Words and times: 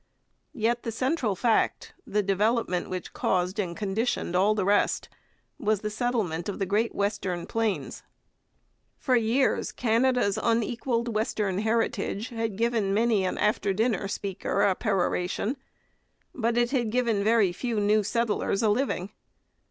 Yet 0.55 0.81
the 0.81 0.91
central 0.91 1.35
fact, 1.35 1.93
the 2.07 2.23
development 2.23 2.89
which 2.89 3.13
caused 3.13 3.59
and 3.59 3.77
conditioned 3.77 4.35
all 4.35 4.55
the 4.55 4.65
rest, 4.65 5.09
was 5.59 5.81
the 5.81 5.91
settlement 5.91 6.49
of 6.49 6.57
the 6.57 6.65
great 6.65 6.95
western 6.95 7.45
plains. 7.45 8.01
For 8.97 9.15
years 9.15 9.71
'Canada's 9.71 10.39
unequalled 10.41 11.13
western 11.13 11.59
heritage' 11.59 12.29
had 12.29 12.55
given 12.57 12.95
many 12.95 13.25
an 13.25 13.37
after 13.37 13.73
dinner 13.73 14.07
speaker 14.07 14.63
a 14.63 14.73
peroration, 14.73 15.55
but 16.33 16.57
it 16.57 16.71
had 16.71 16.89
given 16.89 17.23
very 17.23 17.51
few 17.53 17.79
new 17.79 18.01
settlers 18.01 18.63
a 18.63 18.69
living. 18.69 19.11